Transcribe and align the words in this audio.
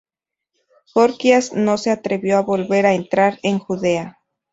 Gorgias 0.95 1.53
no 1.53 1.77
se 1.77 1.91
atrevió 1.91 2.39
a 2.39 2.41
volver 2.41 2.87
a 2.87 2.95
entrar 2.95 3.37
en 3.43 3.59
Judea. 3.59 4.17